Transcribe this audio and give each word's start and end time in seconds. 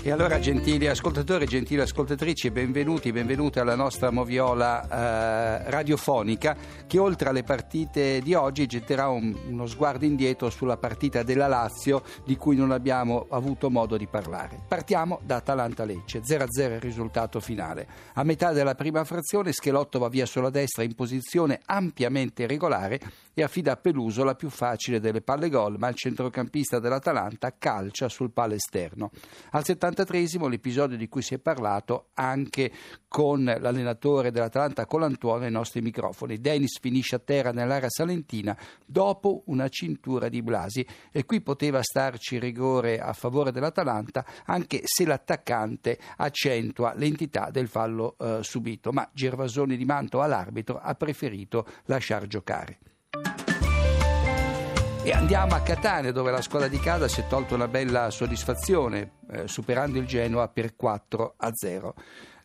E 0.00 0.12
allora, 0.12 0.38
gentili 0.38 0.86
ascoltatori, 0.86 1.44
gentili 1.44 1.80
ascoltatrici, 1.80 2.52
benvenuti, 2.52 3.10
benvenute 3.10 3.58
alla 3.58 3.74
nostra 3.74 4.10
moviola 4.10 4.84
eh, 4.84 5.70
radiofonica 5.70 6.56
che 6.86 6.98
oltre 6.98 7.28
alle 7.28 7.42
partite 7.42 8.20
di 8.20 8.32
oggi 8.32 8.64
getterà 8.66 9.08
un, 9.08 9.36
uno 9.48 9.66
sguardo 9.66 10.04
indietro 10.04 10.50
sulla 10.50 10.76
partita 10.76 11.24
della 11.24 11.48
Lazio 11.48 12.04
di 12.24 12.36
cui 12.36 12.54
non 12.54 12.70
abbiamo 12.70 13.26
avuto 13.30 13.70
modo 13.70 13.96
di 13.96 14.06
parlare. 14.06 14.60
Partiamo 14.68 15.18
da 15.24 15.36
Atalanta-Lecce, 15.36 16.20
0-0 16.20 16.46
il 16.74 16.80
risultato 16.80 17.40
finale. 17.40 17.86
A 18.14 18.22
metà 18.22 18.52
della 18.52 18.76
prima 18.76 19.02
frazione 19.02 19.52
Schelotto 19.52 19.98
va 19.98 20.08
via 20.08 20.26
sulla 20.26 20.50
destra 20.50 20.84
in 20.84 20.94
posizione 20.94 21.60
ampiamente 21.66 22.44
irregolare 22.44 23.00
e 23.34 23.42
affida 23.42 23.72
a 23.72 23.76
Peluso 23.76 24.24
la 24.24 24.34
più 24.34 24.48
facile 24.48 25.00
delle 25.00 25.22
palle 25.22 25.48
gol, 25.48 25.76
ma 25.78 25.88
il 25.88 25.94
centrocampista 25.94 26.78
dell'Atalanta 26.78 27.54
calcia 27.58 28.08
sul 28.08 28.30
palo 28.30 28.54
esterno. 28.54 29.10
Al 29.50 29.64
73 29.88 30.48
l'episodio 30.48 30.96
di 30.96 31.08
cui 31.08 31.22
si 31.22 31.34
è 31.34 31.38
parlato 31.38 32.08
anche 32.14 32.70
con 33.08 33.44
l'allenatore 33.44 34.30
dell'Atalanta 34.30 34.86
Colantuono 34.86 35.44
ai 35.44 35.50
nostri 35.50 35.80
microfoni. 35.80 36.40
Dennis 36.40 36.78
finisce 36.78 37.16
a 37.16 37.18
terra 37.18 37.52
nell'area 37.52 37.88
salentina 37.88 38.56
dopo 38.84 39.42
una 39.46 39.68
cintura 39.68 40.28
di 40.28 40.42
Blasi 40.42 40.86
e 41.10 41.24
qui 41.24 41.40
poteva 41.40 41.82
starci 41.82 42.38
rigore 42.38 42.98
a 42.98 43.12
favore 43.12 43.50
dell'Atalanta 43.50 44.24
anche 44.44 44.82
se 44.84 45.06
l'attaccante 45.06 45.98
accentua 46.16 46.92
l'entità 46.94 47.48
del 47.50 47.68
fallo 47.68 48.16
eh, 48.18 48.40
subito, 48.42 48.92
ma 48.92 49.08
Gervasoni 49.12 49.76
di 49.76 49.84
Manto 49.84 50.20
all'arbitro 50.20 50.78
ha 50.78 50.94
preferito 50.94 51.66
lasciar 51.84 52.26
giocare. 52.26 52.78
E 55.08 55.12
andiamo 55.12 55.54
a 55.54 55.62
Catania 55.62 56.12
dove 56.12 56.30
la 56.30 56.42
squadra 56.42 56.68
di 56.68 56.78
casa 56.78 57.08
si 57.08 57.22
è 57.22 57.26
tolta 57.26 57.54
una 57.54 57.66
bella 57.66 58.10
soddisfazione 58.10 59.12
eh, 59.30 59.48
superando 59.48 59.98
il 59.98 60.04
Genoa 60.04 60.48
per 60.48 60.76
4 60.76 61.34
a 61.34 61.50
0. 61.50 61.94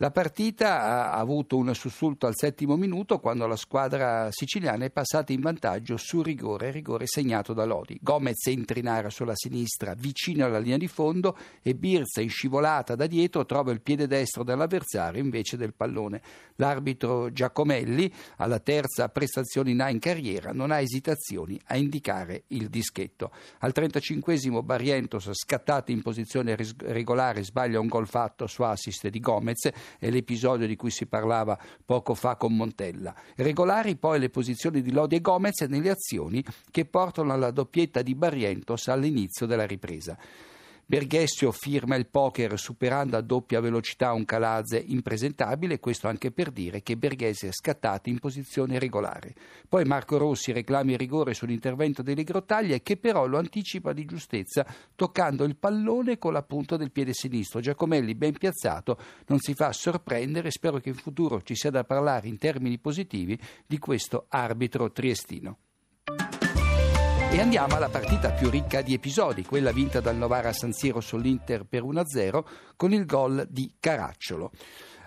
La 0.00 0.12
partita 0.12 1.10
ha 1.10 1.14
avuto 1.14 1.56
un 1.56 1.74
sussulto 1.74 2.28
al 2.28 2.36
settimo 2.36 2.76
minuto 2.76 3.18
quando 3.18 3.48
la 3.48 3.56
squadra 3.56 4.28
siciliana 4.30 4.84
è 4.84 4.92
passata 4.92 5.32
in 5.32 5.40
vantaggio 5.40 5.96
su 5.96 6.22
rigore, 6.22 6.70
rigore 6.70 7.08
segnato 7.08 7.52
da 7.52 7.64
Lodi. 7.64 7.98
Gomez 8.00 8.46
entra 8.46 8.78
in 8.78 8.86
area 8.86 9.10
sulla 9.10 9.34
sinistra 9.34 9.94
vicino 9.94 10.44
alla 10.44 10.60
linea 10.60 10.76
di 10.76 10.86
fondo 10.86 11.36
e 11.62 11.74
Birza 11.74 12.20
in 12.20 12.28
scivolata 12.28 12.94
da 12.94 13.08
dietro 13.08 13.44
trova 13.44 13.72
il 13.72 13.80
piede 13.80 14.06
destro 14.06 14.44
dell'avversario 14.44 15.20
invece 15.20 15.56
del 15.56 15.74
pallone. 15.74 16.22
L'arbitro 16.54 17.32
Giacomelli, 17.32 18.12
alla 18.36 18.60
terza 18.60 19.08
prestazione 19.08 19.72
in 19.72 19.80
A 19.80 19.90
in 19.90 19.98
carriera, 19.98 20.52
non 20.52 20.70
ha 20.70 20.78
esitazioni 20.78 21.58
a 21.66 21.76
indicare 21.76 22.44
il 22.48 22.68
dischetto. 22.68 23.32
Al 23.58 23.72
35 23.72 24.62
Barrientos, 24.62 25.28
scattato 25.32 25.90
in 25.90 26.02
posizione 26.02 26.56
regolare, 26.84 27.42
sbaglia 27.42 27.80
un 27.80 27.88
gol 27.88 28.06
fatto 28.06 28.46
su 28.46 28.62
assist 28.62 29.08
di 29.08 29.18
Gomez 29.18 29.68
è 29.98 30.10
l'episodio 30.10 30.66
di 30.66 30.76
cui 30.76 30.90
si 30.90 31.06
parlava 31.06 31.58
poco 31.84 32.14
fa 32.14 32.36
con 32.36 32.54
Montella. 32.56 33.14
Regolari 33.36 33.96
poi 33.96 34.18
le 34.18 34.30
posizioni 34.30 34.82
di 34.82 34.92
Lodi 34.92 35.16
e 35.16 35.20
Gomez 35.20 35.60
nelle 35.62 35.90
azioni 35.90 36.44
che 36.70 36.84
portano 36.84 37.32
alla 37.32 37.50
doppietta 37.50 38.02
di 38.02 38.14
Barrientos 38.14 38.88
all'inizio 38.88 39.46
della 39.46 39.66
ripresa. 39.66 40.16
Berghessio 40.90 41.52
firma 41.52 41.96
il 41.96 42.08
poker 42.08 42.58
superando 42.58 43.18
a 43.18 43.20
doppia 43.20 43.60
velocità 43.60 44.14
un 44.14 44.24
Calazze 44.24 44.78
impresentabile, 44.78 45.80
questo 45.80 46.08
anche 46.08 46.30
per 46.30 46.50
dire 46.50 46.80
che 46.80 46.96
Berghese 46.96 47.48
è 47.48 47.52
scattato 47.52 48.08
in 48.08 48.18
posizione 48.18 48.78
regolare. 48.78 49.34
Poi 49.68 49.84
Marco 49.84 50.16
Rossi 50.16 50.50
reclama 50.50 50.92
il 50.92 50.96
rigore 50.96 51.34
sull'intervento 51.34 52.00
delle 52.00 52.24
grottaglie 52.24 52.80
che 52.80 52.96
però 52.96 53.26
lo 53.26 53.36
anticipa 53.36 53.92
di 53.92 54.06
giustezza 54.06 54.64
toccando 54.94 55.44
il 55.44 55.56
pallone 55.56 56.16
con 56.16 56.32
la 56.32 56.42
punta 56.42 56.78
del 56.78 56.90
piede 56.90 57.12
sinistro. 57.12 57.60
Giacomelli 57.60 58.14
ben 58.14 58.38
piazzato 58.38 58.98
non 59.26 59.40
si 59.40 59.52
fa 59.52 59.70
sorprendere, 59.74 60.50
spero 60.50 60.78
che 60.78 60.88
in 60.88 60.94
futuro 60.94 61.42
ci 61.42 61.54
sia 61.54 61.70
da 61.70 61.84
parlare 61.84 62.28
in 62.28 62.38
termini 62.38 62.78
positivi 62.78 63.38
di 63.66 63.76
questo 63.76 64.24
arbitro 64.30 64.90
triestino. 64.90 65.58
E 67.30 67.40
andiamo 67.40 67.76
alla 67.76 67.90
partita 67.90 68.30
più 68.32 68.48
ricca 68.48 68.80
di 68.80 68.94
episodi, 68.94 69.44
quella 69.44 69.70
vinta 69.70 70.00
dal 70.00 70.16
Novara 70.16 70.50
San 70.54 70.72
Siro 70.72 71.00
sull'Inter 71.00 71.64
per 71.64 71.82
1-0 71.82 72.42
con 72.74 72.92
il 72.92 73.04
gol 73.04 73.46
di 73.50 73.74
Caracciolo. 73.78 74.50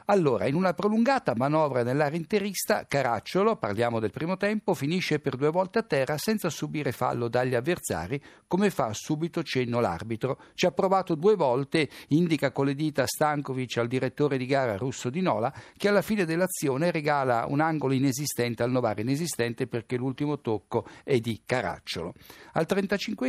Allora, 0.06 0.48
in 0.48 0.56
una 0.56 0.74
prolungata 0.74 1.34
manovra 1.36 1.84
nell'area 1.84 2.18
interista, 2.18 2.86
Caracciolo, 2.88 3.56
parliamo 3.56 4.00
del 4.00 4.12
primo 4.12 4.38
tempo, 4.38 4.74
finisce 4.74 5.20
per 5.20 5.36
due 5.36 5.50
volte 5.50 5.80
a 5.80 5.84
terra 5.84 6.18
senza 6.18 6.50
subire 6.50 6.92
fallo 6.92 7.28
dagli 7.28 7.56
avversari, 7.56 8.22
come 8.48 8.70
fa 8.70 8.92
subito 8.94 9.44
cenno 9.44 9.80
l'arbitro. 9.80 10.40
Ci 10.54 10.66
ha 10.66 10.72
provato 10.72 11.16
due 11.16 11.36
volte, 11.36 11.90
indica 12.10 12.52
con 12.52 12.66
le 12.66 12.76
dita 12.76 13.06
Stankovic 13.06 13.78
al 13.78 13.88
direttore 13.88 14.38
di 14.38 14.46
gara 14.46 14.76
russo 14.78 15.10
di 15.10 15.22
Nola, 15.22 15.54
che 15.78 15.88
alla 15.88 16.02
fine 16.02 16.26
dell'azione 16.26 16.92
regala 16.92 17.46
un 17.48 17.60
angolo 17.60 17.94
inesistente 17.94 18.64
al 18.64 18.72
Novara, 18.72 19.02
inesistente 19.02 19.68
perché 19.68 19.98
l'ultimo 19.98 20.40
tocco 20.40 20.86
è 21.04 21.20
di 21.20 21.42
Caracciolo. 21.46 22.14
Al 22.54 22.66
35 22.66 23.20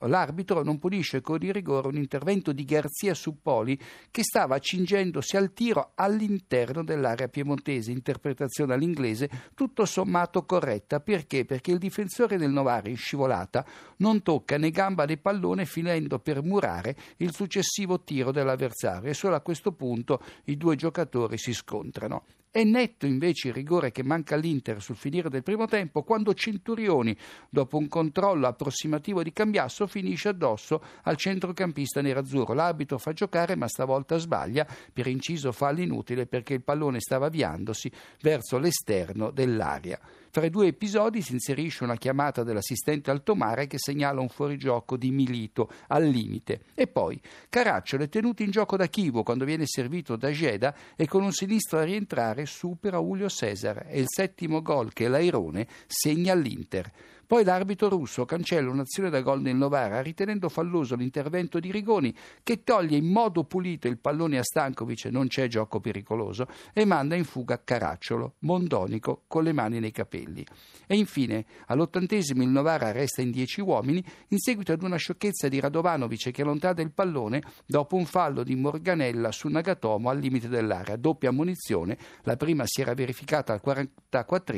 l'arbitro 0.00 0.62
non 0.62 0.78
punisce 0.78 1.20
con 1.20 1.38
il 1.42 1.52
rigore 1.52 1.88
un 1.88 1.96
intervento 1.96 2.52
di 2.52 2.64
Garzia 2.64 3.14
su 3.14 3.40
Poli 3.40 3.78
che 4.10 4.22
stava 4.22 4.56
accingendosi 4.56 5.36
al 5.36 5.52
tiro 5.52 5.92
al 5.94 6.09
all'interno 6.10 6.84
dell'area 6.84 7.28
piemontese, 7.28 7.90
interpretazione 7.90 8.74
all'inglese 8.74 9.30
tutto 9.54 9.84
sommato 9.84 10.44
corretta. 10.44 11.00
Perché? 11.00 11.44
Perché 11.44 11.70
il 11.70 11.78
difensore 11.78 12.36
del 12.36 12.50
Novara 12.50 12.88
in 12.88 12.96
scivolata 12.96 13.64
non 13.98 14.22
tocca 14.22 14.58
né 14.58 14.70
gamba 14.70 15.04
né 15.04 15.16
pallone 15.16 15.64
finendo 15.64 16.18
per 16.18 16.42
murare 16.42 16.96
il 17.18 17.32
successivo 17.32 18.02
tiro 18.02 18.32
dell'avversario 18.32 19.08
e 19.08 19.14
solo 19.14 19.36
a 19.36 19.40
questo 19.40 19.72
punto 19.72 20.20
i 20.44 20.56
due 20.56 20.76
giocatori 20.76 21.38
si 21.38 21.52
scontrano. 21.52 22.24
È 22.52 22.64
netto 22.64 23.06
invece 23.06 23.46
il 23.46 23.54
rigore 23.54 23.92
che 23.92 24.02
manca 24.02 24.34
all'Inter 24.34 24.82
sul 24.82 24.96
finire 24.96 25.28
del 25.28 25.44
primo 25.44 25.66
tempo 25.66 26.02
quando 26.02 26.34
Centurioni, 26.34 27.16
dopo 27.48 27.76
un 27.76 27.86
controllo 27.86 28.48
approssimativo 28.48 29.22
di 29.22 29.32
Cambiasso, 29.32 29.86
finisce 29.86 30.30
addosso 30.30 30.82
al 31.04 31.14
centrocampista 31.14 32.02
nerazzurro. 32.02 32.52
L'arbitro 32.52 32.98
fa 32.98 33.12
giocare 33.12 33.54
ma 33.54 33.68
stavolta 33.68 34.16
sbaglia, 34.16 34.66
per 34.92 35.06
inciso 35.06 35.52
fa 35.52 35.70
l'inutile 35.70 36.26
perché 36.26 36.54
il 36.54 36.64
pallone 36.64 36.98
stava 36.98 37.26
avviandosi 37.26 37.88
verso 38.20 38.58
l'esterno 38.58 39.30
dell'area. 39.30 40.00
Fra 40.32 40.44
i 40.44 40.50
due 40.50 40.68
episodi 40.68 41.22
si 41.22 41.32
inserisce 41.32 41.82
una 41.82 41.96
chiamata 41.96 42.44
dell'assistente 42.44 43.10
Altomare 43.10 43.66
che 43.66 43.78
segnala 43.78 44.20
un 44.20 44.28
fuorigioco 44.28 44.96
di 44.96 45.10
Milito 45.10 45.68
al 45.88 46.04
limite. 46.04 46.62
E 46.74 46.86
poi 46.86 47.20
Caracciolo 47.48 48.04
è 48.04 48.08
tenuto 48.08 48.44
in 48.44 48.52
gioco 48.52 48.76
da 48.76 48.86
Chivo 48.86 49.24
quando 49.24 49.44
viene 49.44 49.66
servito 49.66 50.14
da 50.14 50.30
Geda 50.30 50.72
e 50.94 51.06
con 51.08 51.24
un 51.24 51.32
sinistro 51.32 51.80
a 51.80 51.82
rientrare 51.82 52.39
supera 52.46 52.98
Julio 52.98 53.28
Cesar. 53.28 53.84
È 53.86 53.96
il 53.96 54.06
settimo 54.08 54.62
gol 54.62 54.92
che 54.92 55.08
l'Airone 55.08 55.66
segna 55.86 56.32
all'Inter. 56.32 56.90
Poi 57.30 57.44
l'arbitro 57.44 57.88
russo 57.88 58.24
cancella 58.24 58.72
un'azione 58.72 59.08
da 59.08 59.20
gol 59.20 59.40
nel 59.40 59.54
Novara 59.54 60.02
ritenendo 60.02 60.48
falloso 60.48 60.96
l'intervento 60.96 61.60
di 61.60 61.70
Rigoni 61.70 62.12
che 62.42 62.64
toglie 62.64 62.96
in 62.96 63.06
modo 63.06 63.44
pulito 63.44 63.86
il 63.86 63.98
pallone 63.98 64.36
a 64.36 64.42
Stankovic, 64.42 65.04
non 65.04 65.28
c'è 65.28 65.46
gioco 65.46 65.78
pericoloso, 65.78 66.48
e 66.72 66.84
manda 66.84 67.14
in 67.14 67.22
fuga 67.22 67.62
Caracciolo, 67.62 68.34
mondonico, 68.40 69.22
con 69.28 69.44
le 69.44 69.52
mani 69.52 69.78
nei 69.78 69.92
capelli. 69.92 70.44
E 70.88 70.96
infine, 70.96 71.46
all'ottantesimo 71.66 72.42
il 72.42 72.48
Novara 72.48 72.90
resta 72.90 73.22
in 73.22 73.30
dieci 73.30 73.60
uomini 73.60 74.04
in 74.30 74.38
seguito 74.40 74.72
ad 74.72 74.82
una 74.82 74.96
sciocchezza 74.96 75.46
di 75.46 75.60
Radovanovic 75.60 76.32
che 76.32 76.42
allontana 76.42 76.82
il 76.82 76.90
pallone 76.90 77.44
dopo 77.64 77.94
un 77.94 78.06
fallo 78.06 78.42
di 78.42 78.56
Morganella 78.56 79.30
su 79.30 79.46
Nagatomo 79.46 80.10
al 80.10 80.18
limite 80.18 80.48
dell'area. 80.48 80.96
Doppia 80.96 81.30
munizione, 81.30 81.96
la 82.22 82.34
prima 82.34 82.64
si 82.66 82.80
era 82.80 82.92
verificata 82.92 83.52
al 83.52 83.60
44 83.60 84.52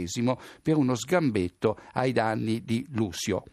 per 0.62 0.78
uno 0.78 0.94
sgambetto 0.94 1.78
ai 1.92 2.12
danni 2.12 2.60
di 2.62 2.86
Lucio. 2.90 3.44